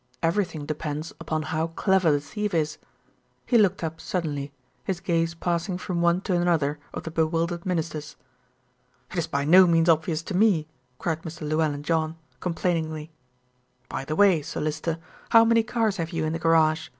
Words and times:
Everything 0.23 0.65
depends 0.65 1.13
upon 1.19 1.43
how 1.43 1.67
clever 1.67 2.11
the 2.11 2.19
thief 2.19 2.55
is." 2.55 2.79
He 3.45 3.55
looked 3.59 3.83
up 3.83 4.01
suddenly, 4.01 4.51
his 4.83 4.99
gaze 4.99 5.35
passing 5.35 5.77
from 5.77 6.01
one 6.01 6.21
to 6.21 6.35
another 6.35 6.79
of 6.91 7.03
the 7.03 7.11
bewildered 7.11 7.67
Ministers. 7.67 8.15
"It's 9.11 9.27
by 9.27 9.45
no 9.45 9.67
means 9.67 9.89
obvious 9.89 10.23
to 10.23 10.33
me," 10.33 10.67
cried 10.97 11.21
Mr. 11.21 11.47
Llewellyn 11.47 11.83
John, 11.83 12.17
complainingly. 12.39 13.11
"By 13.89 14.03
the 14.03 14.15
way, 14.15 14.41
Sir 14.41 14.59
Lyster, 14.61 14.97
how 15.29 15.45
many 15.45 15.61
cars 15.61 15.97
have 15.97 16.09
you 16.11 16.25
in 16.25 16.33
the 16.33 16.39
garage?" 16.39 16.89